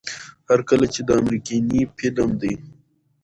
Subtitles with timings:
[0.49, 2.53] هر کله چې دا امريکنے فلم دے